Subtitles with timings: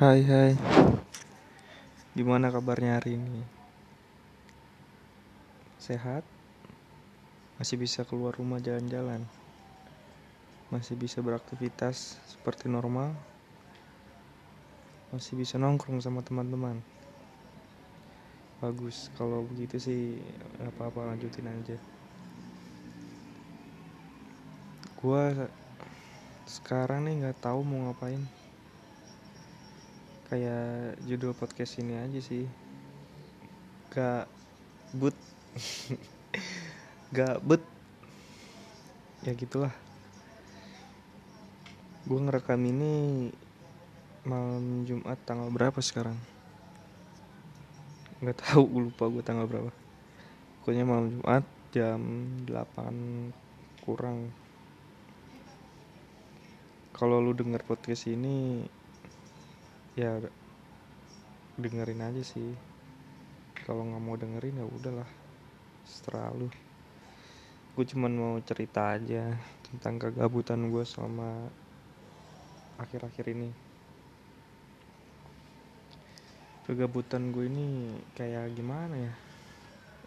[0.00, 0.56] Hai hai
[2.16, 3.44] Gimana kabarnya hari ini?
[5.76, 6.24] Sehat?
[7.60, 9.28] Masih bisa keluar rumah jalan-jalan?
[10.72, 13.12] Masih bisa beraktivitas seperti normal?
[15.12, 16.80] Masih bisa nongkrong sama teman-teman?
[18.64, 20.16] Bagus, kalau begitu sih
[20.64, 21.76] apa-apa lanjutin aja
[24.96, 25.28] Gua
[26.48, 28.39] sekarang nih nggak tahu mau ngapain
[30.30, 32.46] kayak judul podcast ini aja sih.
[33.90, 34.30] Gak
[34.94, 35.16] but.
[37.18, 37.58] Gak but.
[39.26, 39.74] Ya gitulah.
[42.06, 43.26] Gue ngerekam ini
[44.22, 46.14] malam Jumat tanggal berapa sekarang?
[48.22, 49.74] Nggak tahu gue lupa gue tanggal berapa.
[50.62, 51.44] Pokoknya malam Jumat
[51.74, 52.00] jam
[52.46, 54.30] 8 kurang.
[56.94, 58.62] Kalau lu denger podcast ini
[59.98, 60.22] ya
[61.58, 62.54] dengerin aja sih.
[63.66, 65.10] Kalau nggak mau dengerin ya udahlah.
[65.86, 66.48] Setelah lu.
[67.74, 69.34] Gue cuman mau cerita aja
[69.66, 71.48] tentang kegabutan gue selama
[72.80, 73.50] akhir-akhir ini.
[76.66, 79.14] Kegabutan gue ini kayak gimana ya?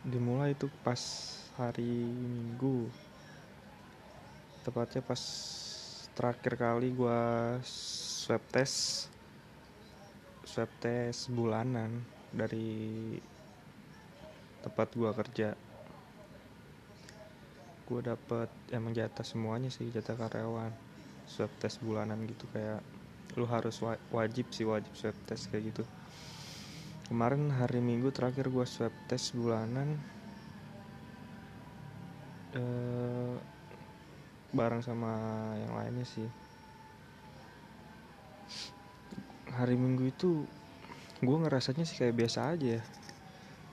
[0.04, 1.00] Dimulai itu pas
[1.56, 2.90] hari minggu.
[4.64, 5.22] Tepatnya pas
[6.14, 7.20] terakhir kali gue
[7.66, 9.13] swab test
[10.54, 13.18] swab test bulanan dari
[14.62, 15.58] tempat gua kerja.
[17.90, 20.70] Gua dapet emang jatah semuanya sih jatah karyawan
[21.26, 22.86] swab test bulanan gitu kayak
[23.34, 23.82] lu harus
[24.14, 25.82] wajib sih wajib swab test kayak gitu.
[27.10, 29.98] Kemarin hari minggu terakhir gua swab test bulanan
[32.54, 33.36] eh,
[34.54, 35.18] bareng sama
[35.58, 36.43] yang lainnya sih
[39.54, 40.50] hari minggu itu
[41.22, 42.84] gue ngerasanya sih kayak biasa aja ya.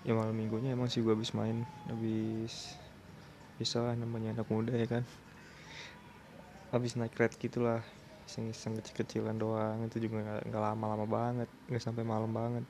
[0.04, 2.76] Ya malam minggunya emang sih gue habis main habis
[3.60, 5.04] bisa lah namanya anak muda ya kan.
[6.72, 7.80] Habis naik red gitulah
[8.28, 12.64] iseng-iseng kecil-kecilan doang itu juga nggak lama-lama banget nggak sampai malam banget.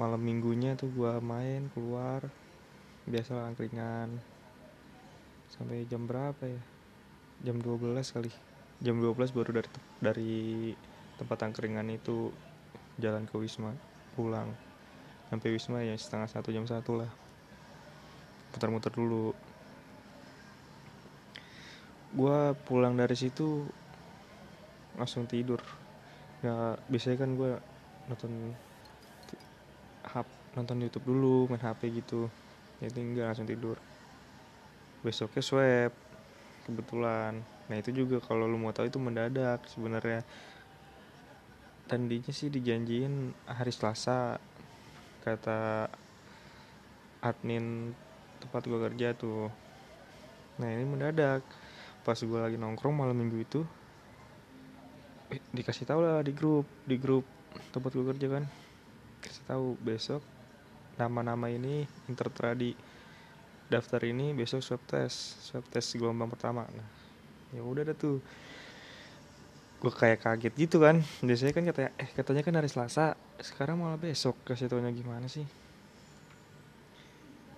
[0.00, 2.24] Malam minggunya tuh gue main keluar
[3.06, 4.14] biasa lah angkringan.
[5.52, 6.62] Sampai jam berapa ya?
[7.44, 8.32] Jam 12 kali.
[8.80, 9.70] Jam 12 baru dari
[10.00, 10.34] dari
[11.16, 12.32] tempat angkringan itu
[13.00, 13.72] jalan ke Wisma
[14.16, 14.48] pulang.
[15.28, 17.10] Sampai Wisma ya setengah satu jam satu lah.
[18.52, 19.36] Muter-muter dulu.
[22.16, 23.68] Gue pulang dari situ
[24.96, 25.60] langsung tidur.
[26.40, 27.52] Ya biasanya kan gue
[28.08, 28.32] nonton
[30.06, 32.32] hap nonton YouTube dulu main HP gitu.
[32.80, 33.76] Ya tinggal langsung tidur.
[35.04, 35.92] Besoknya swab
[36.64, 37.44] kebetulan.
[37.66, 40.24] Nah itu juga kalau lu mau tahu itu mendadak sebenarnya
[41.86, 44.42] tadinya sih dijanjiin hari Selasa
[45.22, 45.90] kata
[47.22, 47.94] admin
[48.42, 49.50] tempat gue kerja tuh.
[50.62, 51.42] Nah ini mendadak.
[52.06, 53.60] Pas gue lagi nongkrong malam minggu itu
[55.34, 57.26] eh, dikasih tahu lah di grup di grup
[57.74, 58.44] tempat gue kerja kan.
[59.22, 60.22] Kasih tahu besok
[60.96, 62.72] nama-nama ini yang tertera di
[63.66, 66.62] daftar ini besok swab test swab test gelombang pertama.
[66.70, 66.88] Nah
[67.50, 68.22] ya udah dah tuh
[69.86, 70.98] gue kayak kaget gitu kan.
[71.22, 74.34] Biasanya kan katanya eh katanya kan hari Selasa sekarang malah besok.
[74.42, 75.46] Kasih taunya gimana sih?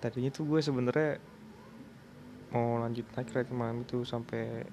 [0.04, 1.16] Tadinya tuh gue sebenarnya
[2.52, 4.68] mau lanjut naik kereta malam itu sampai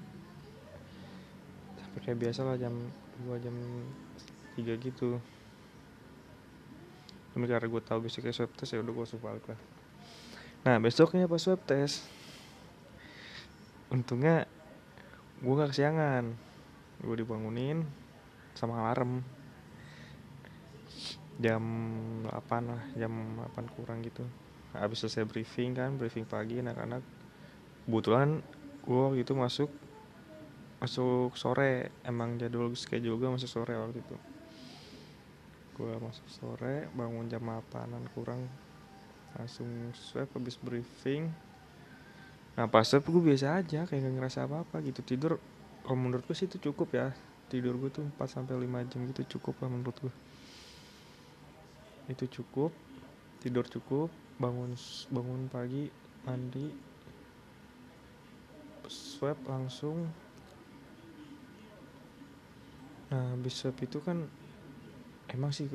[1.80, 2.76] sampai kayak biasa lah jam
[3.24, 3.56] dua jam
[4.60, 5.16] tiga gitu.
[7.32, 9.60] Tapi karena gue tahu besoknya swab test ya udah gue balik lah.
[10.68, 12.04] Nah besoknya pas swab test
[13.88, 14.44] untungnya
[15.40, 16.36] gue gak kesiangan
[17.04, 17.84] gue dibangunin
[18.56, 19.26] sama alarm.
[21.36, 21.64] Jam
[22.24, 22.32] 8
[22.64, 24.24] lah jam 8 kurang gitu.
[24.72, 27.04] Habis selesai briefing kan briefing pagi anak-anak.
[27.84, 28.40] Kebetulan
[28.88, 29.70] gue waktu itu masuk
[30.80, 31.92] masuk sore.
[32.08, 34.16] Emang jadwal schedule gue masuk sore waktu itu.
[35.76, 38.48] Gue masuk sore bangun jam 8 kurang.
[39.36, 41.28] Langsung swab habis briefing.
[42.56, 45.04] Nah pas swab gue biasa aja kayak gak ngerasa apa-apa gitu.
[45.04, 45.36] Tidur
[45.86, 47.14] kalau menurut gue sih itu cukup ya.
[47.46, 50.14] Tidur gue tuh 4 sampai 5 jam gitu cukup lah menurut gue
[52.06, 52.70] itu cukup
[53.42, 54.78] tidur cukup bangun
[55.10, 55.90] bangun pagi
[56.26, 56.70] mandi
[58.90, 60.06] swab langsung.
[63.10, 64.26] Nah habis itu kan
[65.30, 65.70] emang sih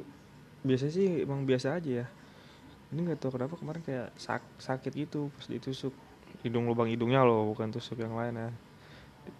[0.62, 2.06] biasa sih emang biasa aja ya.
[2.90, 5.94] Ini nggak tahu kenapa kemarin kayak sak sakit gitu pas ditusuk.
[6.46, 8.50] Hidung lubang hidungnya loh bukan tusuk yang lain ya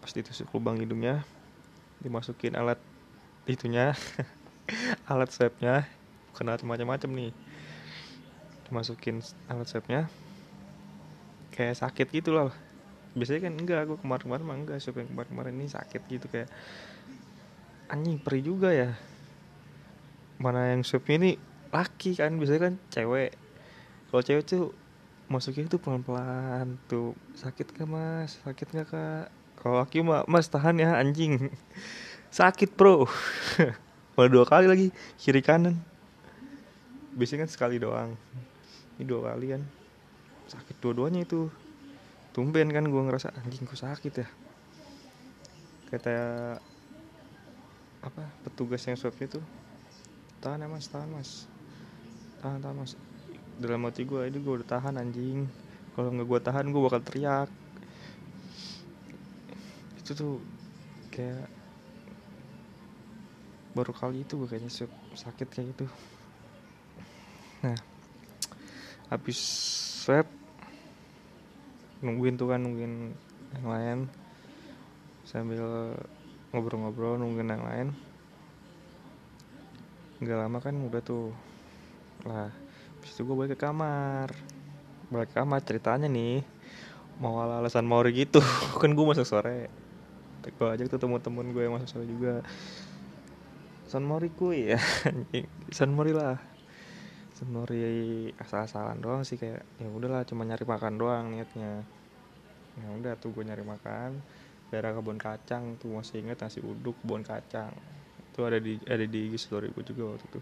[0.00, 1.22] pas ditusuk lubang hidungnya.
[2.00, 2.80] Dimasukin alat
[3.44, 3.92] itunya
[5.10, 5.84] alat swabnya.
[6.32, 7.32] Kena macam-macam nih.
[8.68, 10.08] Dimasukin alat swabnya.
[11.52, 12.50] Kayak sakit gitu loh.
[13.12, 16.48] Biasanya kan enggak aku kemarin-kemarin mah enggak swab yang kemarin-kemarin ini sakit gitu kayak
[17.90, 18.94] anjing perih juga ya.
[20.38, 21.36] Mana yang swab ini
[21.74, 23.34] laki kan biasanya kan cewek.
[24.08, 24.64] Kalau cewek tuh
[25.30, 27.18] masuknya itu pelan-pelan tuh.
[27.34, 28.38] Sakit gak mas?
[28.42, 31.52] Sakit gak kak kalau laki mah mas tahan ya anjing.
[32.32, 33.04] Sakit bro.
[34.16, 34.86] Malah dua kali lagi
[35.20, 35.76] kiri kanan.
[37.12, 38.16] Biasanya kan sekali doang.
[38.96, 39.62] Ini dua kali kan.
[40.48, 41.52] Sakit dua-duanya itu.
[42.32, 44.28] Tumben kan gue ngerasa anjing gue sakit ya?
[45.92, 46.14] Kata
[48.00, 49.42] apa petugas yang swab itu
[50.40, 51.44] tahan ya mas tahan mas.
[52.40, 52.96] Tahan tahan mas.
[53.60, 55.44] Dalam hati gue ini gue udah tahan anjing.
[55.92, 57.50] Kalau nggak gue tahan gue bakal teriak
[60.10, 60.42] itu tuh
[61.14, 61.46] kayak
[63.78, 65.86] baru kali itu gue kayaknya sakit kayak gitu.
[67.62, 67.78] Nah
[69.06, 69.38] habis
[70.02, 70.26] swab
[72.02, 73.14] nungguin tuh kan nungguin
[73.54, 73.98] yang lain.
[75.22, 75.94] Sambil
[76.50, 77.88] ngobrol-ngobrol nungguin yang lain.
[80.18, 81.30] Nggak lama kan udah tuh
[82.26, 82.50] lah
[82.98, 84.34] habis itu gue balik ke kamar.
[85.06, 86.42] Balik ke kamar ceritanya nih
[87.22, 88.42] mau alasan mau gitu.
[88.82, 89.89] Kan gue masuk sore
[90.48, 92.40] gue ajak tuh temen-temen gue yang masuk sore juga.
[93.90, 94.80] San Mori kuy ya.
[95.76, 96.40] San Mori lah.
[97.36, 97.80] San Mori
[98.40, 101.84] asal-asalan doang sih kayak ya udahlah cuma nyari makan doang niatnya.
[102.80, 104.20] Ya udah tuh gue nyari makan
[104.70, 107.74] daerah kebun kacang tuh masih inget nasi uduk kebun kacang.
[108.30, 110.40] Itu ada di ada di Gislo ribu juga waktu itu.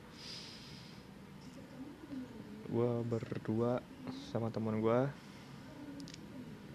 [2.68, 3.80] Gue berdua
[4.28, 5.00] sama teman gue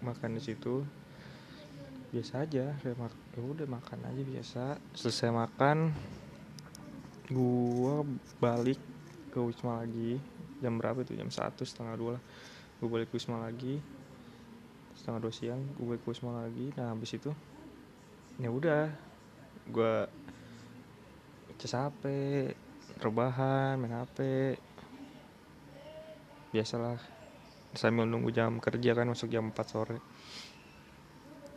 [0.02, 0.84] makan di situ
[2.14, 2.92] biasa aja ya
[3.42, 4.62] udah makan aja biasa.
[4.94, 5.90] Selesai makan
[7.26, 7.96] gue
[8.38, 8.78] balik
[9.34, 10.22] ke wisma lagi.
[10.62, 11.18] Jam berapa itu?
[11.18, 12.22] Jam satu setengah dua lah.
[12.78, 13.82] Gue balik ke wisma lagi.
[14.94, 16.70] Setengah dua siang gue balik ke wisma lagi.
[16.78, 17.34] Nah habis itu
[18.38, 18.94] ya udah.
[19.66, 20.06] Gue
[21.58, 22.02] cas HP
[23.02, 24.18] rebahan main HP
[26.54, 27.02] biasalah
[27.74, 29.98] sambil nunggu jam kerja kan masuk jam 4 sore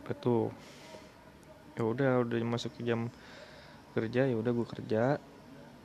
[0.08, 0.50] betul
[1.78, 3.06] ya udah udah masuk ke jam
[3.94, 5.02] kerja ya udah gue kerja.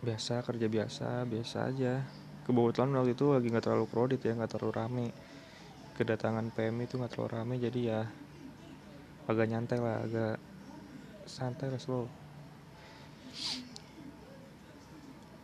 [0.04, 2.02] Biasa kerja biasa biasa aja.
[2.44, 5.08] Kebetulan waktu itu lagi nggak terlalu crowded ya nggak terlalu rame.
[5.94, 8.02] Kedatangan PM itu nggak terlalu rame jadi ya
[9.30, 10.36] agak nyantai lah agak
[11.30, 12.10] santai lah slow.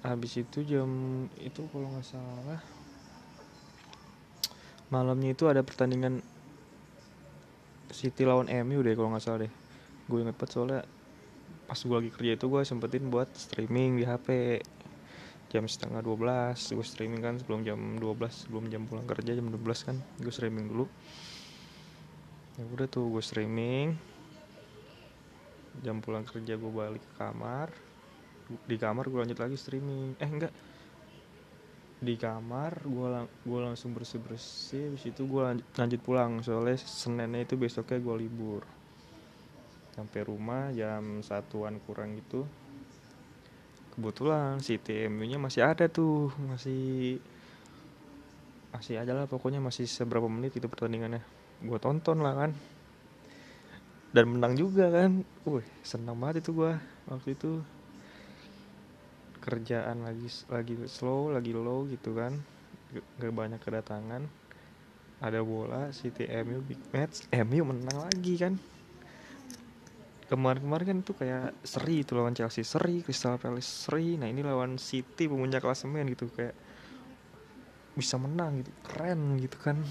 [0.02, 0.90] Habis itu jam
[1.38, 2.62] itu kalau nggak salah
[4.90, 6.26] malamnya itu ada pertandingan
[7.90, 9.52] City lawan MU deh kalau nggak salah deh.
[10.10, 10.82] Gue inget banget soalnya
[11.70, 14.58] pas gue lagi kerja itu gue sempetin buat streaming di HP
[15.50, 19.62] jam setengah 12 gue streaming kan sebelum jam 12 sebelum jam pulang kerja jam 12
[19.86, 20.86] kan gue streaming dulu.
[22.58, 23.96] Ya udah tuh gue streaming.
[25.80, 27.72] Jam pulang kerja gue balik ke kamar.
[28.66, 30.18] Di kamar gue lanjut lagi streaming.
[30.18, 30.54] Eh enggak
[32.00, 36.32] di kamar gue lang gue langsung bersih bersih habis itu gue lanjut, lanjut pulang.
[36.40, 38.64] Soalnya seninnya itu besoknya gue libur.
[39.92, 42.48] Sampai rumah jam satuan kurang gitu.
[44.00, 47.20] Kebetulan si TMU nya masih ada tuh masih
[48.72, 51.20] masih aja lah pokoknya masih seberapa menit itu pertandingannya.
[51.60, 52.52] Gue tonton lah kan.
[54.16, 55.28] Dan menang juga kan.
[55.44, 56.80] Wih senang banget itu gue
[57.12, 57.60] waktu itu
[59.40, 62.38] kerjaan lagi lagi slow lagi low gitu kan.
[63.20, 64.28] Gak banyak kedatangan.
[65.20, 68.56] Ada bola City MU big match MU menang lagi kan.
[70.30, 74.16] Kemarin-kemarin kan tuh kayak seri itu lawan Chelsea seri Crystal Palace seri.
[74.16, 76.54] Nah ini lawan City pemuncak klasemen gitu kayak
[77.98, 79.82] bisa menang gitu keren gitu kan.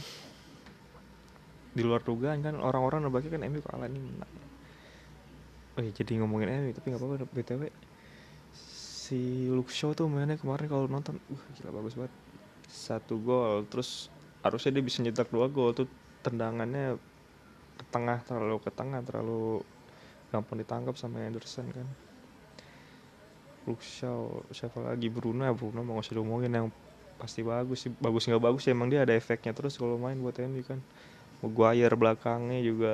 [1.74, 4.32] Di luar dugaan kan orang-orang nebaknya kan MU kalah nih menang.
[5.76, 7.62] Oh ya jadi ngomongin MU tapi nggak apa-apa btw
[9.08, 12.12] si Luke Shaw tuh mainnya kemarin kalau nonton uh gila bagus banget.
[12.68, 14.12] Satu gol terus
[14.44, 15.88] harusnya dia bisa nyetak dua gol tuh
[16.20, 17.00] tendangannya
[17.80, 19.64] ke tengah terlalu ke tengah terlalu
[20.28, 21.88] gampang ditangkap sama Anderson kan.
[23.64, 25.08] Luke Shaw siapa lagi?
[25.08, 26.68] Bruno ya Bruno mau usah ngomongin yang
[27.16, 27.92] pasti bagus sih.
[27.96, 30.84] Bagus nggak bagus ya emang dia ada efeknya terus kalau main buat MU kan.
[31.40, 32.92] Maguire belakangnya juga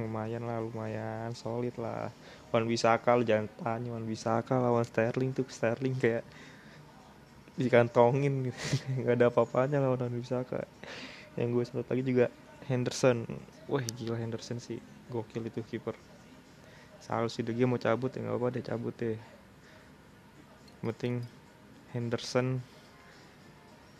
[0.00, 2.08] lumayan lah lumayan solid lah
[2.50, 5.46] Wan Bisaka lu jangan tanya Wan Bisaka lawan Sterling tuh.
[5.46, 6.26] Sterling kayak
[7.54, 8.60] dikantongin gitu.
[9.06, 10.66] Nggak ada apa-apanya lawan Wan Bisaka
[11.38, 12.26] yang gue satu lagi juga
[12.66, 13.22] Henderson.
[13.70, 14.82] Wah gila Henderson sih.
[15.10, 15.94] Gokil itu kiper.
[16.98, 19.18] Salah sih dia mau cabut ya nggak apa deh cabut deh.
[20.82, 21.22] Penting
[21.94, 22.58] Henderson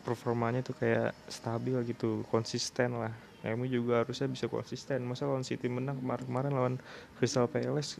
[0.03, 3.13] performanya tuh kayak stabil gitu konsisten lah.
[3.41, 5.01] MU juga harusnya bisa konsisten.
[5.01, 6.75] Masa lawan City menang kemarin-kemarin lawan
[7.17, 7.97] Crystal Palace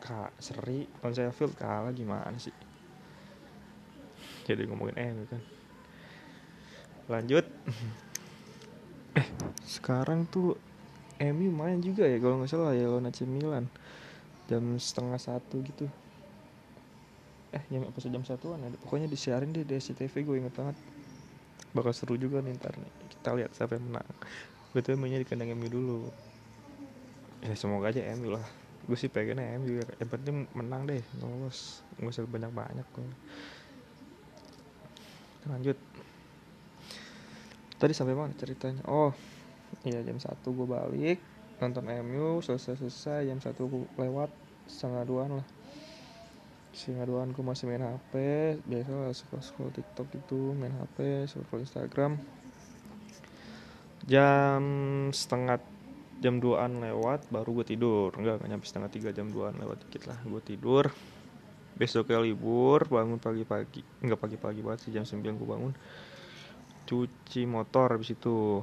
[0.00, 2.52] kak seri lawan Sheffield kalah gimana sih?
[4.48, 5.42] Jadi ngomongin MU kan?
[7.12, 7.46] Lanjut.
[9.10, 9.26] Eh
[9.66, 10.54] sekarang tuh
[11.18, 13.66] MU main juga ya kalau nggak salah ya lawan AC Milan.
[14.46, 15.90] Jam setengah satu gitu.
[17.50, 20.78] Eh jam apa jam satuan ada pokoknya disiarin deh di SCTV gue inget banget.
[21.74, 22.92] Bakal seru juga nih ntar nih.
[23.10, 24.06] Kita lihat siapa yang menang.
[24.78, 26.00] Tuh mainnya di kandang MU dulu.
[27.42, 28.59] Ya semoga aja MU lah
[28.90, 31.86] gue sih pengennya MU ya yang penting menang deh lolos.
[32.02, 33.06] Nggak usah banyak banyak kok
[35.46, 35.78] lanjut.
[37.80, 38.82] Tadi sampai mana ceritanya?
[38.90, 39.14] Oh
[39.86, 41.18] iya jam satu gue balik
[41.62, 44.34] nonton MU selesai selesai jam satu lewat
[44.66, 45.46] setengah duaan lah.
[46.74, 48.12] Setengah duaan gue masih main HP
[48.66, 52.18] biasa lah scroll scroll TikTok gitu main HP scroll Instagram.
[54.10, 54.62] Jam
[55.14, 55.62] setengah
[56.20, 58.12] jam 2an lewat baru gue tidur.
[58.14, 60.92] Enggak enggak nyampe setengah tiga jam 2an lewat dikit lah gue tidur.
[61.80, 63.80] Besoknya libur bangun pagi-pagi.
[64.04, 65.72] Enggak pagi-pagi banget sih jam 9 gue bangun.
[66.84, 68.60] Cuci motor habis itu.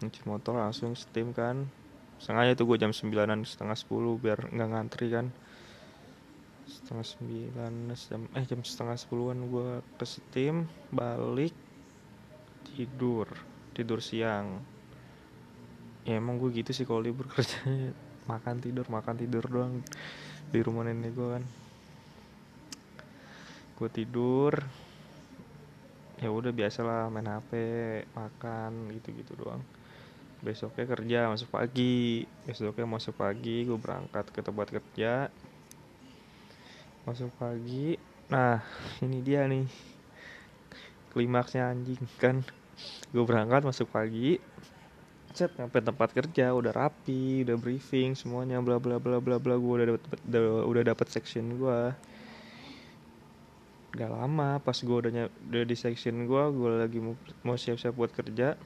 [0.00, 1.68] Cuci motor langsung steam kan.
[2.16, 5.28] Sengaja tuh gue jam 9an setengah 10 biar nggak ngantri kan.
[6.64, 7.04] Setengah
[7.52, 11.52] 9 jam eh jam setengah 10an gue ke steam balik
[12.72, 13.28] tidur.
[13.76, 14.64] Tidur siang
[16.02, 17.94] ya emang gue gitu sih kalau libur kerjanya.
[18.26, 19.82] Makan tidur makan tidur doang.
[20.50, 21.44] Di rumah nenek gue kan.
[23.78, 24.62] Gue tidur.
[26.22, 27.50] Ya udah biasalah main hp
[28.14, 29.62] makan gitu gitu doang.
[30.42, 32.26] Besoknya kerja masuk pagi.
[32.46, 35.30] Besoknya masuk pagi gue berangkat ke tempat kerja.
[37.06, 37.98] Masuk pagi.
[38.30, 38.62] Nah
[39.06, 39.66] ini dia nih.
[41.10, 42.46] Klimaksnya anjing kan.
[43.10, 44.38] Gue berangkat masuk pagi
[45.32, 49.54] set sampai tempat kerja udah rapi udah briefing semuanya bla bla bla bla bla.
[49.56, 50.20] Gue udah dapet
[50.68, 51.80] udah, dapet section gue
[53.92, 57.12] gak lama pas gue udah udah di section gue gue lagi mau
[57.44, 58.56] mau siap siap buat kerja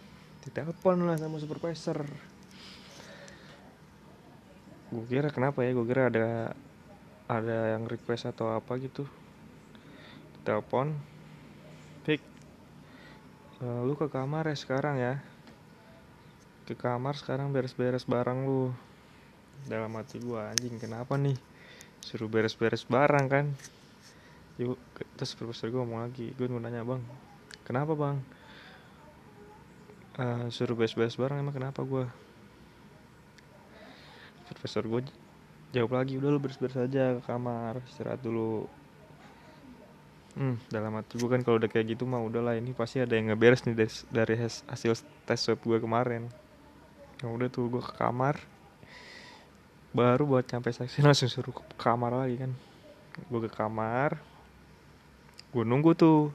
[0.47, 2.07] ditelepon lah sama supervisor.
[4.95, 6.55] Gue kira kenapa ya gue kira ada
[7.27, 9.03] ada yang request atau apa gitu.
[10.47, 10.95] Telepon
[12.07, 12.23] Pik
[13.67, 15.19] uh, lu ke kamar ya sekarang ya
[16.67, 18.75] ke kamar sekarang beres-beres barang lu.
[19.71, 21.39] Dalam hati gua anjing kenapa nih?
[22.03, 23.47] Suruh beres-beres barang kan.
[24.59, 24.75] Yuk
[25.15, 26.35] terus profesor gua ngomong lagi.
[26.35, 26.99] Gue mau nanya bang
[27.63, 28.19] kenapa bang?
[30.19, 32.11] Uh, suruh beres-beres barang emang kenapa gua?
[34.51, 35.07] Profesor gua
[35.71, 38.67] jawab lagi udah lu beres-beres aja ke kamar istirahat dulu.
[40.37, 43.33] Hmm, dalam hati gue kan kalau udah kayak gitu mah udahlah ini pasti ada yang
[43.33, 44.93] ngeberes nih dari, dari hasil
[45.25, 46.29] tes swab gue kemarin
[47.21, 48.37] ya udah tuh gue ke kamar.
[49.97, 52.53] Baru buat sampai seksi langsung suruh ke kamar lagi kan.
[53.33, 54.21] Gue ke kamar.
[55.53, 56.33] Gue nunggu tuh.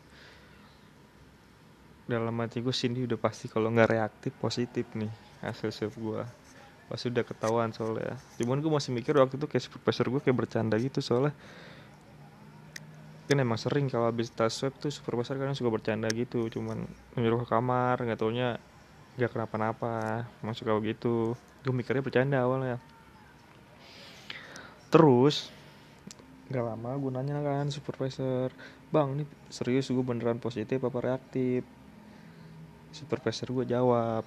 [2.10, 5.08] Dalam hati gue sini udah pasti kalau nggak reaktif positif nih
[5.40, 6.22] hasil swab gue
[6.92, 8.20] pas udah ketahuan soalnya.
[8.36, 11.32] Cuman gue masih mikir waktu itu kayak supervisor gue kayak bercanda gitu soalnya.
[13.32, 16.84] Kan emang sering kalau habis tes swab tuh supervisor kadang suka bercanda gitu cuman
[17.16, 18.60] menyuruh ke kamar nggak taunya
[19.20, 22.78] gak kenapa-napa masuk kau gitu gue mikirnya bercanda awalnya.
[24.92, 25.52] Terus
[26.52, 28.52] gak lama gue nanya kan supervisor
[28.92, 31.64] bang ini serius gue beneran positif apa reaktif?
[32.92, 34.24] Supervisor gue jawab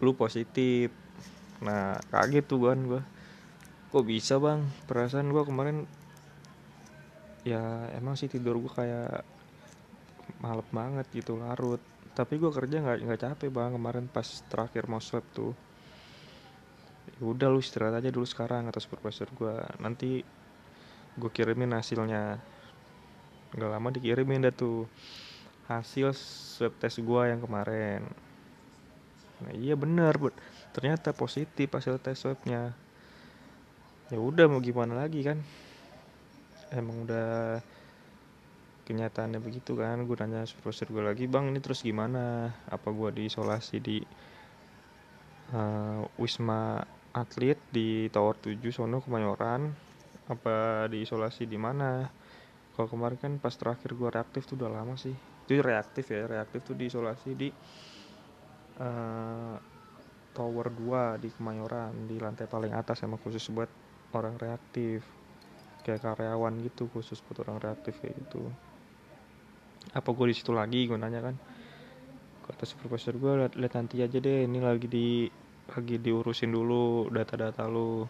[0.00, 0.94] lu positif.
[1.62, 3.02] Nah kaget tuh kan gue
[3.90, 4.62] kok bisa bang?
[4.86, 5.86] Perasaan gue kemarin
[7.42, 9.24] ya emang sih tidur gue kayak
[10.44, 11.80] malep banget gitu larut
[12.14, 13.70] tapi gue kerja nggak nggak capek bang.
[13.74, 15.54] Kemarin pas terakhir mau swab tuh
[17.10, 20.20] ya udah lu istirahat aja dulu sekarang atas supervisor gue nanti
[21.16, 22.38] gue kirimin hasilnya.
[23.56, 24.86] Nggak lama dikirimin dah tuh
[25.70, 28.06] hasil swab tes gue yang kemarin.
[29.40, 30.14] Nah iya bener
[30.70, 32.74] ternyata positif hasil tes swabnya.
[34.10, 35.38] Ya udah mau gimana lagi kan?
[36.74, 37.58] Emang udah
[38.90, 40.02] kenyataannya begitu kan.
[40.02, 42.50] Gue nanya supervisor gue lagi bang ini terus gimana?
[42.66, 44.02] Apa gue diisolasi di
[45.54, 46.82] uh, wisma
[47.14, 49.70] atlet di tower 7 sono kemayoran?
[50.26, 52.10] Apa diisolasi di mana?
[52.74, 55.14] Kalau kemarin kan pas terakhir gue reaktif tuh udah lama sih.
[55.46, 57.48] Itu reaktif ya reaktif tuh diisolasi di
[58.82, 59.54] uh,
[60.34, 63.70] tower 2 di kemayoran di lantai paling atas emang khusus buat
[64.18, 65.06] orang reaktif.
[65.80, 68.50] Kayak karyawan gitu khusus buat orang reaktif kayak gitu
[69.90, 70.86] apa gue di situ lagi?
[70.86, 71.34] Gue nanya kan.
[72.46, 75.26] Kata supervisor gue liat, liat nanti aja deh ini lagi di
[75.70, 78.06] lagi diurusin dulu data-data lu.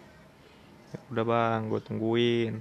[0.90, 2.54] Ya udah bang gue tungguin.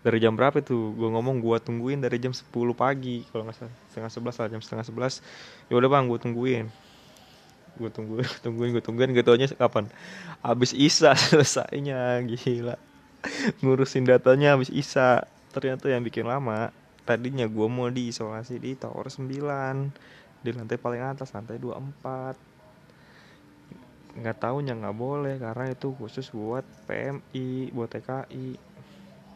[0.00, 3.24] Dari jam berapa tuh gue ngomong gue tungguin dari jam 10 pagi.
[3.28, 5.14] Kalau nggak salah setengah sebelas lah jam setengah sebelas.
[5.68, 6.66] Ya udah bang gue tungguin.
[7.76, 9.10] Gue tungguin gue tungguin gue tungguin.
[9.12, 9.88] Gue taunya kapan?
[10.40, 12.76] Abis isa selesainya gila.
[13.60, 15.28] Ngurusin datanya abis isa.
[15.52, 16.72] Ternyata yang bikin lama
[17.10, 24.78] tadinya gue mau diisolasi di tower 9 di lantai paling atas lantai 24 nggak tahunya
[24.78, 28.54] nggak boleh karena itu khusus buat PMI buat TKI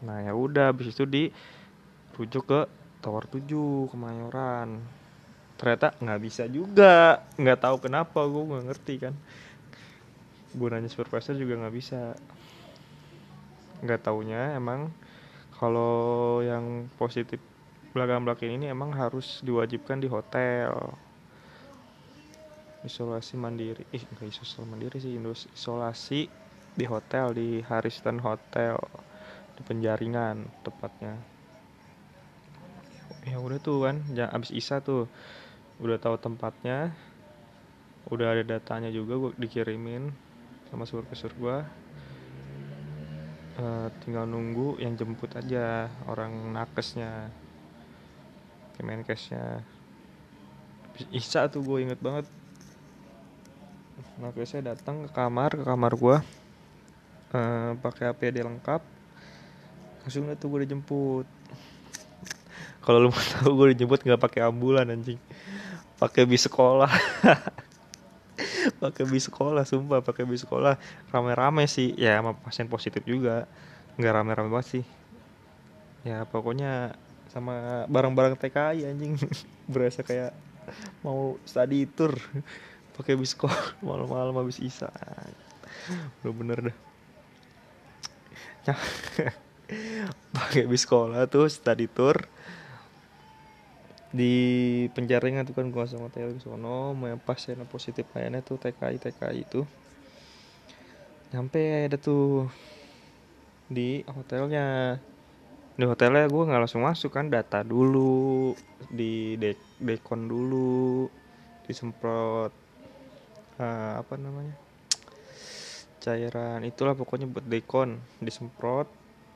[0.07, 2.63] nah ya udah habis itu dirujuk ke
[3.03, 4.79] Tower 7 Kemayoran
[5.55, 7.23] ternyata nggak bisa juga.
[7.39, 9.15] Nggak tahu kenapa gue nggak ngerti kan.
[10.55, 12.15] Gue nanya supervisor juga nggak bisa.
[13.83, 14.91] Nggak taunya emang
[15.55, 17.39] kalau yang positif
[17.95, 20.67] belakang belakang ini emang harus diwajibkan di hotel.
[22.83, 25.15] Isolasi mandiri ih enggak isolasi mandiri sih
[25.55, 26.27] isolasi
[26.75, 28.75] di hotel di Haristan Hotel
[29.55, 31.15] di penjaringan tepatnya.
[33.23, 35.07] Ya udah tuh kan jangan abis isa tuh
[35.79, 36.91] udah tahu tempatnya
[38.11, 40.13] udah ada datanya juga gue dikirimin
[40.69, 41.57] sama gue
[43.57, 47.33] uh, tinggal nunggu yang jemput aja orang nakesnya
[48.75, 49.63] Kemenkesnya
[51.11, 52.23] Isa tuh gue inget banget.
[54.19, 56.17] Makanya saya datang ke kamar ke kamar gue
[57.35, 58.81] uh, pakai APD lengkap.
[60.03, 61.27] Langsung tuh gue dijemput.
[62.79, 65.19] Kalau lu mau tahu gue dijemput nggak pakai ambulan anjing.
[65.99, 66.91] Pakai bis sekolah.
[68.75, 70.75] Pakai bis sekolah sumpah pakai bis sekolah.
[71.13, 71.95] Rame-rame sih.
[71.95, 73.47] Ya sama pasien positif juga.
[73.95, 74.85] Nggak rame-rame banget sih.
[76.03, 76.97] Ya pokoknya
[77.35, 79.19] sama barang-barang TKI anjing.
[79.73, 80.31] Berasa kayak
[81.03, 82.15] mau study tour
[82.95, 84.87] pakai bis sekolah malam-malam habis isa.
[86.23, 86.79] Bener-bener dah.
[90.33, 92.15] Pakai bis sekolah tuh study tour.
[94.15, 94.33] Di
[94.95, 99.67] penjaringan tuh kan gua sama di sono yang pasien positif lainnya tuh TKI TKI itu.
[101.35, 102.47] Nyampe ada tuh
[103.67, 104.95] di hotelnya
[105.75, 108.55] di hotelnya gue nggak langsung masuk kan data dulu
[108.87, 111.11] di dek dekon dulu
[111.67, 112.51] disemprot
[113.59, 114.55] uh, apa namanya
[115.99, 118.87] cairan itulah pokoknya buat dekon disemprot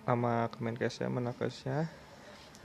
[0.10, 1.86] sama kemenkesnya menakesnya.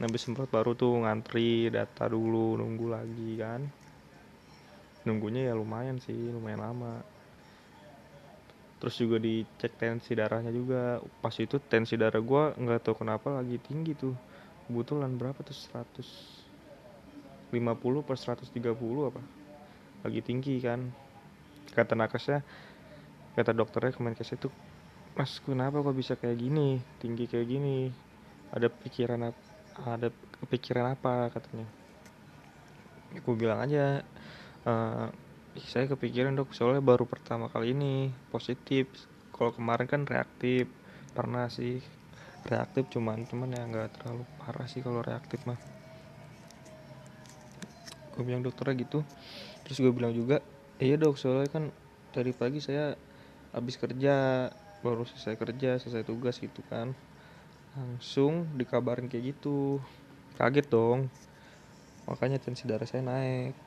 [0.00, 3.60] Nabi semprot baru tuh ngantri data dulu nunggu lagi kan.
[5.04, 7.04] Nunggunya ya lumayan sih lumayan lama
[8.84, 11.00] terus juga dicek tensi darahnya juga.
[11.24, 14.12] Pas itu tensi darah gue nggak tahu kenapa lagi tinggi tuh.
[14.68, 15.56] Kebetulan berapa tuh?
[15.56, 16.04] 150
[18.04, 18.52] per 130
[19.08, 19.24] apa?
[20.04, 20.84] Lagi tinggi kan.
[21.72, 22.44] Kata nakesnya
[23.32, 24.52] kata dokternya Kemenkes itu
[25.16, 26.76] mas kenapa kok bisa kayak gini?
[27.00, 27.88] Tinggi kayak gini.
[28.52, 29.40] Ada pikiran apa
[29.80, 31.32] ada kepikiran apa?
[31.32, 31.64] katanya.
[33.16, 34.04] Aku bilang aja
[34.68, 35.08] uh,
[35.62, 36.50] saya kepikiran dok.
[36.50, 38.90] Soalnya baru pertama kali ini positif.
[39.30, 40.66] Kalau kemarin kan reaktif.
[41.14, 41.78] Pernah sih.
[42.44, 45.58] Reaktif cuman cuman ya nggak terlalu parah sih kalau reaktif mah.
[48.14, 49.06] Gue bilang dokternya gitu.
[49.62, 50.42] Terus gue bilang juga
[50.82, 51.14] iya dok.
[51.14, 51.64] Soalnya kan
[52.10, 52.98] tadi pagi saya
[53.54, 54.50] habis kerja.
[54.84, 56.92] Baru selesai kerja selesai tugas gitu kan.
[57.78, 59.78] Langsung dikabarin kayak gitu.
[60.34, 61.06] Kaget dong.
[62.04, 63.63] Makanya tensi darah saya naik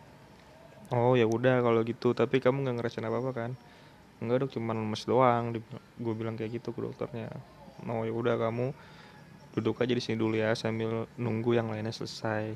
[0.93, 2.11] oh ya udah kalau gitu.
[2.15, 3.51] Tapi kamu nggak ngerasain apa apa kan?
[4.17, 5.53] Enggak dok cuma lemes doang
[6.01, 7.29] gue bilang kayak gitu ke dokternya.
[7.85, 8.73] Oh ya udah kamu
[9.53, 12.53] duduk aja di sini dulu ya sambil nunggu yang lainnya selesai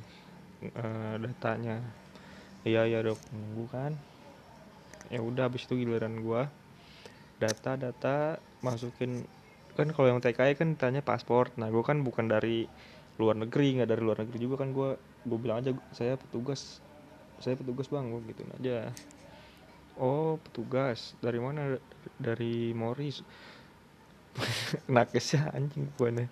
[0.77, 1.81] uh, datanya.
[2.65, 3.91] Iya iya dok nunggu kan?
[5.13, 6.49] Ya udah habis itu giliran gua
[7.41, 9.25] data-data masukin.
[9.73, 11.49] Kan kalau yang TKI kan tanya paspor.
[11.57, 12.69] Nah gue kan bukan dari
[13.21, 16.81] luar negeri nggak dari luar negeri juga kan gue gue bilang aja saya petugas
[17.41, 18.93] saya petugas bang gue gitu aja
[20.01, 21.13] oh petugas.
[21.21, 21.77] Dari mana?
[22.17, 23.21] Dari Morris.
[24.93, 26.27] Nakesnya anjing gue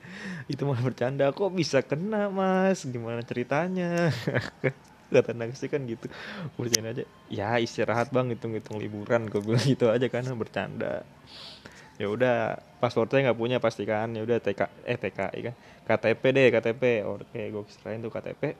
[0.47, 1.29] itu malah bercanda.
[1.29, 2.87] Kok bisa kena mas?
[2.87, 4.09] Gimana ceritanya?
[5.13, 6.05] Kata nangis kan gitu.
[6.55, 7.03] Urusin aja.
[7.27, 8.33] Ya istirahat bang.
[8.33, 9.29] Hitung hitung liburan.
[9.29, 11.05] Gue bilang gitu aja kan bercanda.
[11.99, 14.15] Ya udah pasportnya nggak punya pasti kan.
[14.15, 15.55] Ya udah TK eh TKI kan.
[15.89, 18.53] KTP deh KTP oke gue serahin tuh KTP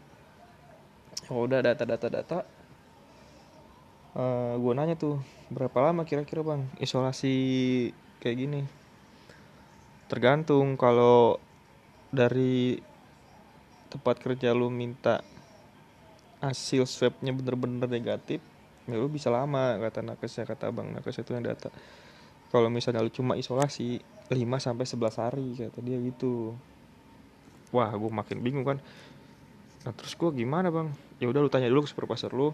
[1.30, 2.40] oh udah data data data
[4.16, 7.36] uh, eh, gue nanya tuh berapa lama kira-kira bang isolasi
[8.22, 8.62] kayak gini?
[10.10, 11.38] Tergantung kalau
[12.10, 12.82] dari
[13.90, 15.22] tempat kerja lu minta
[16.40, 18.40] hasil swabnya bener-bener negatif
[18.90, 21.70] ya lu bisa lama kata nakesnya kata abang nakes itu yang data.
[22.50, 26.58] Kalau misalnya lu cuma isolasi 5 sampai 11 hari kata dia gitu.
[27.70, 28.82] Wah gue makin bingung kan
[29.90, 30.94] nah terus gue gimana bang?
[31.18, 32.54] Ya udah lu tanya dulu ke supervisor lu.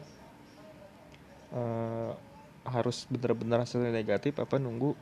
[1.51, 2.15] Uh,
[2.63, 4.95] harus bener-bener hasilnya negatif apa nunggu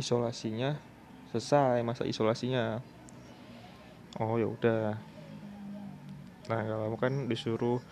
[0.00, 0.80] isolasinya
[1.28, 2.80] selesai masa isolasinya?
[4.16, 4.96] Oh ya udah.
[6.48, 7.84] Nah kalau kan disuruh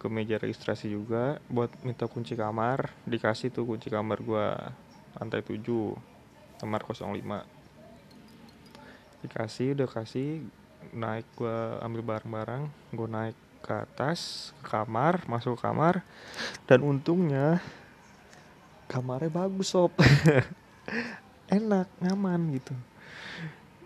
[0.00, 2.88] ke meja registrasi juga buat minta kunci kamar.
[3.04, 4.72] Dikasih tuh kunci kamar gua
[5.20, 5.60] lantai 7
[6.64, 7.60] kamar 05
[9.20, 10.48] dikasih udah kasih
[10.90, 12.62] naik gua ambil barang-barang
[12.96, 16.02] gua naik ke atas ke kamar masuk ke kamar.
[16.64, 17.60] Dan untungnya
[18.90, 19.94] kamarnya bagus sob.
[21.54, 22.74] Enak nyaman gitu.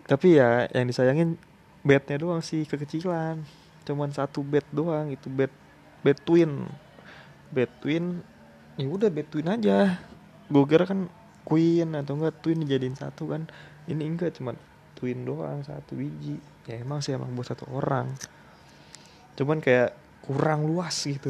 [0.05, 1.37] Tapi ya yang disayangin
[1.85, 3.45] bednya doang sih kekecilan.
[3.85, 5.53] Cuman satu bed doang itu bed
[6.01, 6.65] bed twin.
[7.53, 8.25] Bed twin
[8.79, 10.01] ya udah bed twin aja.
[10.49, 11.09] Gue kira kan
[11.45, 13.45] queen atau enggak twin dijadiin satu kan.
[13.85, 14.57] Ini enggak cuma
[14.95, 16.39] twin doang satu biji.
[16.65, 18.09] Ya emang sih emang buat satu orang.
[19.35, 21.29] Cuman kayak kurang luas gitu.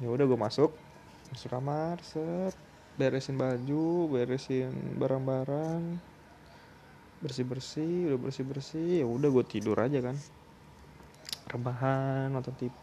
[0.00, 0.70] Ya udah gue masuk.
[1.32, 2.54] Masuk kamar set.
[3.00, 5.98] Beresin baju beresin barang-barang.
[7.20, 10.16] Bersih bersih udah bersih bersih ya udah gue tidur aja kan.
[11.50, 12.80] Rebahan nonton TV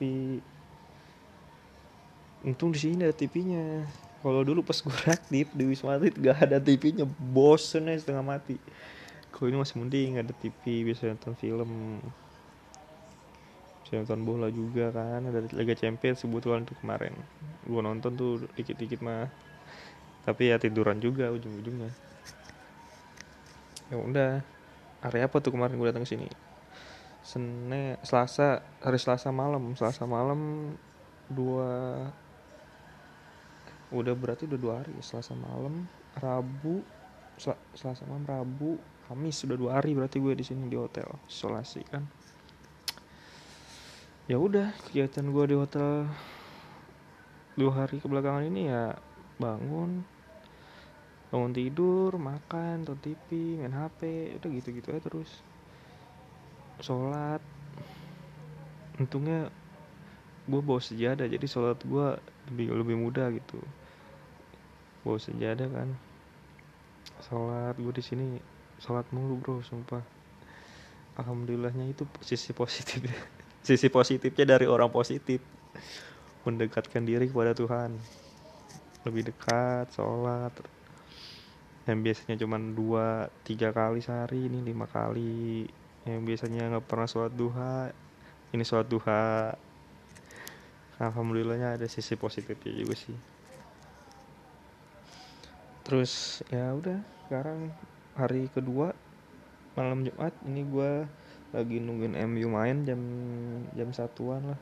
[2.45, 3.81] untung di sini ada TV-nya
[4.21, 8.57] kalau dulu pas gue reaktif di Wisma Atlet gak ada TV-nya bosen ya setengah mati.
[9.29, 12.01] Kalau ini masih mending ada TV bisa nonton film.
[13.85, 17.13] Bisa nonton bola juga kan ada Liga Champions kebetulan tuh kemarin.
[17.69, 19.29] Gue nonton tuh dikit-dikit mah.
[20.25, 21.93] Tapi ya tiduran juga ujung-ujungnya.
[23.87, 24.31] Ya udah
[25.05, 26.27] hari apa tuh kemarin gue datang ke sini?
[27.21, 29.77] Senin Selasa hari Selasa malam.
[29.77, 30.73] Selasa malam
[31.29, 31.95] dua
[33.87, 35.87] udah berarti udah dua hari Selasa malam
[36.19, 36.83] Rabu
[37.39, 38.75] Sel Selasa malam Rabu
[39.07, 42.03] Kamis sudah dua hari berarti gue di sini di hotel isolasi kan?
[44.27, 46.11] Ya udah kegiatan gue di hotel
[47.55, 48.99] dua hari kebelakangan ini ya
[49.39, 50.03] bangun
[51.31, 55.31] bangun tidur makan nonton TV main HP udah gitu gitu aja terus.
[56.83, 57.39] Sholat.
[58.99, 59.47] Untungnya
[60.47, 62.07] gue bawa sejadah jadi sholat gue
[62.51, 63.59] lebih lebih mudah gitu.
[65.03, 65.89] Bawa sejadah kan.
[67.27, 68.27] Sholat gue di sini
[68.79, 70.01] sholat mulu bro sumpah.
[71.19, 73.03] Alhamdulillahnya itu sisi positif
[73.67, 75.43] sisi positifnya dari orang positif.
[76.47, 77.99] Mendekatkan diri kepada Tuhan.
[79.03, 80.55] Lebih dekat sholat.
[81.87, 85.67] Yang biasanya cuma dua tiga kali sehari ini lima kali.
[86.07, 87.91] Yang biasanya nggak pernah sholat duha
[88.55, 89.51] ini sholat duha
[90.97, 93.17] alhamdulillahnya ada sisi positifnya juga sih.
[95.85, 97.71] Terus ya udah sekarang
[98.17, 98.91] hari kedua
[99.77, 101.05] malam Jumat ini gue
[101.53, 103.01] lagi nungguin MU main jam
[103.77, 104.59] jam satuan lah.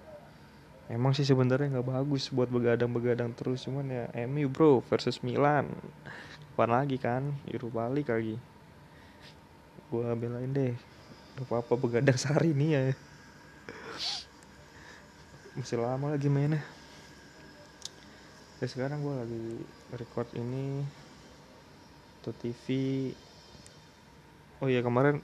[0.86, 5.72] Emang sih sebenarnya nggak bagus buat begadang-begadang terus cuman ya MU bro versus Milan.
[6.54, 7.34] Kapan lagi kan?
[7.50, 8.38] Europa balik lagi.
[9.90, 10.78] Gue belain deh.
[11.42, 12.84] Apa apa begadang sehari nih ya
[15.56, 16.60] masih lama lagi mainnya.
[18.60, 19.44] Ya sekarang gue lagi
[19.96, 20.84] record ini
[22.20, 22.66] tuh TV
[24.60, 25.24] oh iya kemarin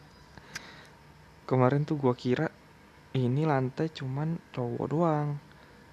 [1.43, 2.47] kemarin tuh gue kira
[3.11, 5.35] ini lantai cuman cowok doang.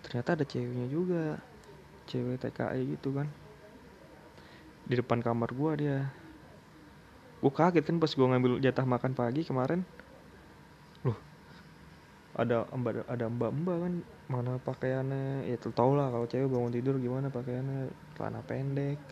[0.07, 1.43] Ternyata ada ceweknya juga.
[2.07, 3.27] Cewek TKI gitu kan.
[4.87, 6.15] Di depan kamar gua dia.
[7.43, 9.83] Gue kaget kan pas gue ngambil jatah makan pagi kemarin
[12.39, 13.95] ada mbak ada mbak mbak kan
[14.31, 19.03] mana pakaiannya ya tau lah kalau cewek bangun tidur gimana pakaiannya celana pendek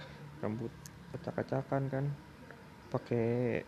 [0.41, 0.71] rambut
[1.17, 2.05] acak-acakan kan.
[2.93, 3.65] Pakai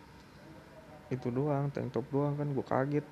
[1.08, 3.06] itu doang tank top doang kan gue kaget.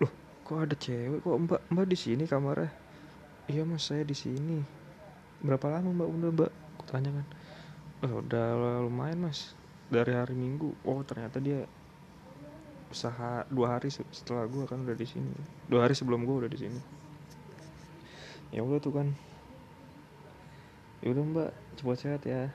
[0.00, 0.12] Loh
[0.46, 2.70] kok ada cewek kok mbak mbak di sini kamarnya?
[3.50, 4.62] Iya mas saya di sini.
[5.42, 6.50] Berapa lama mbak udah mbak?
[6.78, 7.26] Aku tanya kan.
[8.06, 8.46] Oh, udah
[8.86, 9.58] lumayan mas
[9.90, 10.72] dari hari minggu.
[10.86, 11.66] Oh ternyata dia
[12.88, 15.32] usaha dua hari setelah gue kan udah di sini.
[15.68, 16.80] Dua hari sebelum gue udah di sini.
[18.52, 19.08] Ya udah tuh kan.
[21.04, 21.50] Ya udah mbak.
[21.78, 22.48] Cepat sehat ya.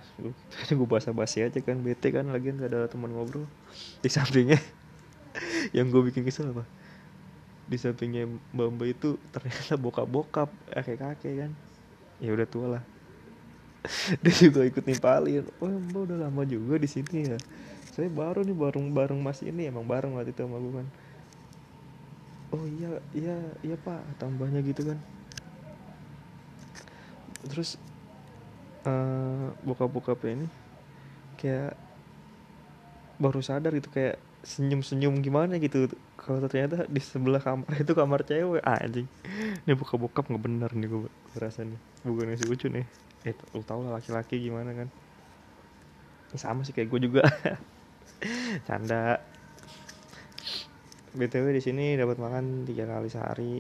[0.74, 1.80] Gue bahasa basi aja kan.
[1.86, 3.46] Bete kan lagi gak ada teman ngobrol.
[4.02, 4.58] Di sampingnya
[5.78, 6.66] yang gue bikin kesel apa?
[7.70, 11.52] Di sampingnya mbak mbak itu ternyata bokap bokap kakek kakek kan.
[12.18, 12.84] Ya udah tua lah.
[14.26, 15.46] Dia juga ikut nimpalin.
[15.62, 17.38] Oh mbak udah lama juga di sini ya
[17.94, 20.88] saya baru nih bareng bareng mas ini emang bareng waktu itu sama gue kan.
[22.58, 24.98] Oh iya iya iya pak tambahnya gitu kan.
[27.46, 27.78] Terus
[28.90, 30.50] uh, buka-buka ini
[31.38, 31.78] kayak
[33.22, 35.86] baru sadar gitu kayak senyum-senyum gimana gitu.
[36.18, 39.06] Kalau ternyata di sebelah kamar itu kamar cewek ah, anjing.
[39.70, 42.90] Ini buka bokap nggak bener nih gue rasa nih bukan si lucu nih.
[43.22, 44.90] Eh lu tau lah laki-laki gimana kan.
[46.34, 47.22] Sama sih kayak gue juga
[48.68, 49.20] canda.
[51.14, 53.56] Btw di sini dapat makan tiga kali sehari.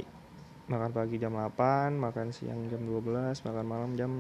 [0.63, 4.11] Makan pagi jam 8 makan siang jam 12 makan malam jam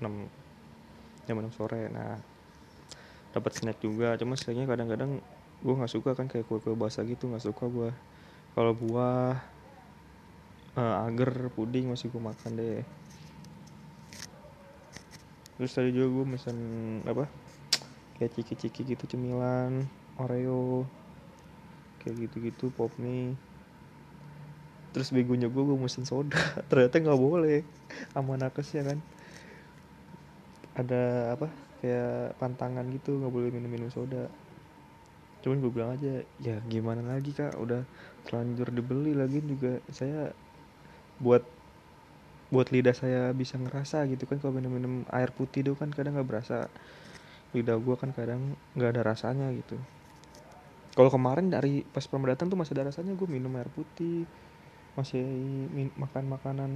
[0.00, 1.90] 6 jam 6 sore.
[1.92, 2.16] Nah
[3.34, 4.16] dapat snack juga.
[4.16, 5.18] Cuma snacknya kadang-kadang
[5.64, 7.90] gue nggak suka kan kayak kue-kue basah gitu nggak suka gue
[8.52, 9.40] kalau buah
[10.76, 12.82] uh, agar puding masih gue makan deh.
[15.58, 16.58] Terus tadi juga gue mesen
[17.06, 17.43] apa
[18.14, 19.90] kayak ciki-ciki gitu cemilan
[20.22, 20.86] oreo
[21.98, 23.34] kayak gitu-gitu pop mie.
[24.94, 26.38] Terus begonya gue gue mesen soda.
[26.70, 27.66] Ternyata nggak boleh.
[28.14, 28.98] Sama nakesnya kan?
[30.78, 31.50] Ada apa
[31.82, 34.30] kayak pantangan gitu nggak boleh minum minum soda.
[35.42, 37.58] Cuman gue bilang aja ya gimana lagi kak?
[37.58, 37.82] Udah
[38.22, 39.82] terlanjur dibeli lagi juga.
[39.90, 40.30] Saya
[41.18, 41.42] buat
[42.54, 46.14] buat lidah saya bisa ngerasa gitu kan kalau minum minum air putih itu kan kadang
[46.14, 46.70] nggak berasa
[47.54, 49.78] lidah gue kan kadang nggak ada rasanya gitu.
[50.94, 54.26] Kalau kemarin dari pas datang tuh masih ada rasanya gue minum air putih
[54.94, 55.26] masih
[55.98, 56.70] makan makanan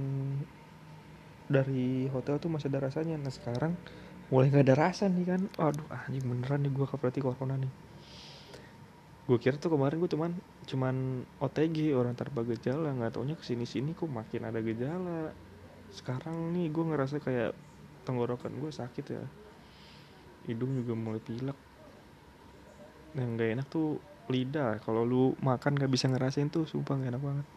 [1.47, 3.15] dari hotel tuh masih ada rasanya.
[3.19, 3.75] Nah sekarang
[4.31, 5.41] mulai nggak ada rasa nih kan.
[5.59, 7.71] Aduh anjing beneran nih gue berarti corona nih.
[9.27, 10.31] Gue kira tuh kemarin gue cuman
[10.67, 10.95] cuman
[11.39, 12.91] OTG orang tanpa gejala.
[12.91, 15.31] Nggak taunya ke sini sini kok makin ada gejala.
[15.95, 17.51] Sekarang nih gue ngerasa kayak
[18.03, 19.23] tenggorokan gue sakit ya
[20.47, 21.57] hidung juga mulai pilek.
[23.17, 23.97] Yang gak enak tuh
[24.29, 24.79] lidah.
[24.85, 27.47] Kalau lu makan gak bisa ngerasain tuh sumpah gak enak banget.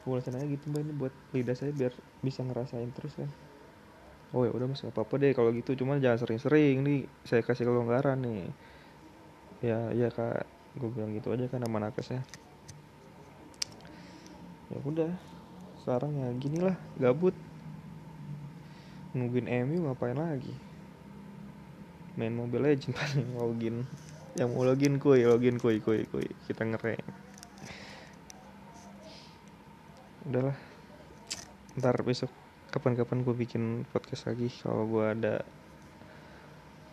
[0.00, 1.92] Gue aja gitu mbak ini buat lidah saya biar
[2.24, 3.30] bisa ngerasain terus kan.
[4.32, 5.76] Oh ya udah mas apa apa deh kalau gitu.
[5.76, 8.48] Cuma jangan sering-sering nih saya kasih kelonggaran nih.
[9.60, 10.48] Ya ya kak.
[10.80, 12.22] Gue bilang gitu aja kan sama nakes ya
[14.70, 15.10] ya udah
[15.82, 17.34] sekarang ya gini lah gabut.
[19.10, 20.69] Nungguin MU ngapain lagi
[22.18, 23.76] main Mobile Legend paling login.
[24.38, 26.26] Yang mau login kuy login kuy kuy kuy.
[26.46, 27.02] Kita ngereng
[30.30, 30.56] udahlah.
[31.78, 32.30] Ntar besok
[32.70, 35.42] kapan-kapan gue bikin podcast lagi kalau gue ada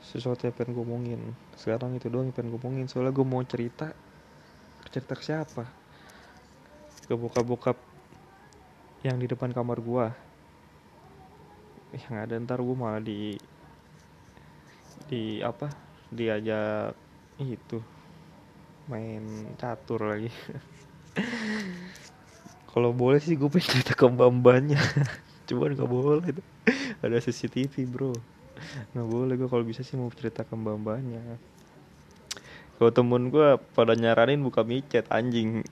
[0.01, 1.21] sesuatu yang pengen gue ngomongin
[1.53, 3.93] sekarang itu doang yang pengen gue ngomongin soalnya gue mau cerita
[4.89, 5.63] cerita ke siapa?
[7.05, 7.77] Ke bokap-bokap
[9.05, 10.05] yang di depan kamar gue
[11.93, 12.35] yang ada.
[12.39, 13.37] Ntar gue malah di
[15.07, 15.71] di apa
[16.11, 16.91] diajak
[17.39, 17.79] itu
[18.87, 19.23] main
[19.59, 20.31] catur lagi.
[22.71, 24.05] Kalau boleh sih gue pengen cerita ke
[25.47, 26.29] cuman nggak boleh.
[27.01, 28.13] Ada CCTV bro.
[28.93, 31.41] Nggak boleh gue kalau bisa sih mau cerita ke mbak-mbaknya.
[32.77, 35.65] Kalau temen gue pada nyaranin buka micet anjing.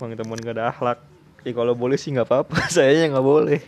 [0.00, 1.04] Emang temen gak ada akhlak.
[1.44, 2.56] Ya kalau boleh sih nggak apa-apa.
[2.74, 3.60] Sayanya nggak boleh.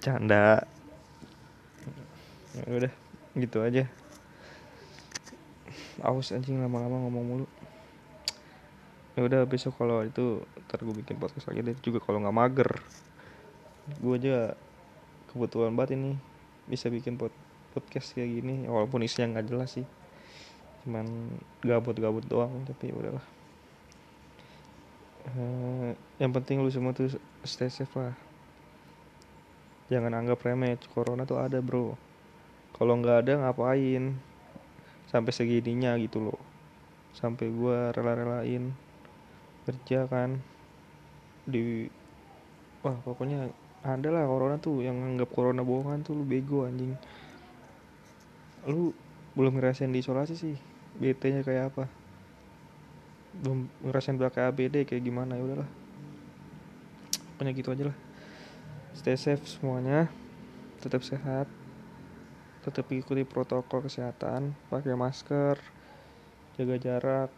[0.00, 0.64] Canda
[2.64, 2.92] ya udah
[3.36, 3.84] gitu aja.
[6.00, 7.46] Aus anjing lama-lama ngomong mulu.
[9.16, 11.76] Ya udah besok kalau itu ntar gue bikin podcast lagi deh.
[11.84, 12.70] Juga kalau nggak mager.
[14.00, 14.56] Gue aja
[15.32, 16.16] kebetulan banget ini
[16.68, 17.32] bisa bikin pod
[17.76, 18.64] podcast kayak gini.
[18.68, 19.86] Walaupun isinya nggak jelas sih.
[20.84, 23.26] Cuman gabut-gabut doang tapi ya udahlah.
[25.26, 25.90] Uh,
[26.22, 27.12] yang penting lu semua tuh
[27.44, 28.16] stay safe lah.
[29.88, 32.05] Jangan anggap remeh corona tuh ada bro
[32.76, 34.20] kalau nggak ada ngapain?
[35.08, 36.40] Sampai segininya gitu loh.
[37.16, 38.76] Sampai gue rela-relain
[39.64, 40.36] kerja kan.
[41.48, 41.88] Di
[42.84, 43.48] wah pokoknya
[43.80, 46.92] ada lah corona tuh yang anggap corona bohongan tuh lu bego anjing.
[48.68, 48.92] Lu
[49.32, 50.56] belum ngerasain di isolasi sih
[51.00, 51.84] BT nya kayak apa?
[53.40, 55.70] Belum ngerasain pakai ABD kayak gimana ya udahlah.
[57.36, 57.96] Pokoknya gitu aja lah.
[58.92, 60.12] Stay safe semuanya.
[60.84, 61.48] Tetap sehat
[62.66, 65.54] tetap ikuti protokol kesehatan pakai masker
[66.58, 67.30] jaga jarak.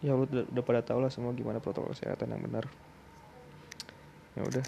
[0.00, 2.64] Ya lu udah, udah pada tau lah semua gimana protokol kesehatan yang benar.
[4.34, 4.64] Ya udah.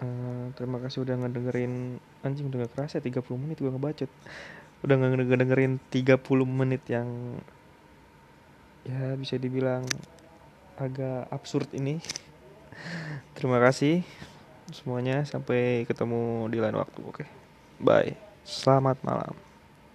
[0.00, 4.10] Uh, terima kasih udah ngedengerin anjing udah gak kerasa 30 menit gue ngebacot.
[4.82, 7.38] Udah ngedengerin 30 menit yang
[8.82, 9.84] ya bisa dibilang
[10.80, 12.02] agak absurd ini.
[13.36, 14.02] Terima kasih
[14.72, 15.22] semuanya.
[15.28, 17.20] Sampai ketemu di lain waktu oke?
[17.20, 17.28] Okay?
[17.80, 19.49] bye Selamat malam.